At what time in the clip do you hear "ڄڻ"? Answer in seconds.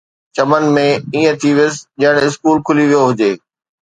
2.01-2.15